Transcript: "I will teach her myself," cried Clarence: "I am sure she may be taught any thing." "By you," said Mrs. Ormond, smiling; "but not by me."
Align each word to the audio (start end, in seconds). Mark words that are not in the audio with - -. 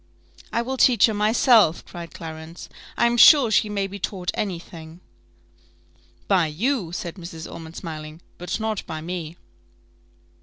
"I 0.51 0.63
will 0.63 0.77
teach 0.77 1.05
her 1.05 1.13
myself," 1.13 1.85
cried 1.85 2.11
Clarence: 2.11 2.69
"I 2.97 3.05
am 3.05 3.17
sure 3.17 3.51
she 3.51 3.69
may 3.69 3.85
be 3.85 3.99
taught 3.99 4.31
any 4.33 4.57
thing." 4.57 4.99
"By 6.27 6.47
you," 6.47 6.91
said 6.91 7.17
Mrs. 7.17 7.47
Ormond, 7.47 7.75
smiling; 7.75 8.19
"but 8.39 8.59
not 8.59 8.83
by 8.87 9.01
me." 9.01 9.35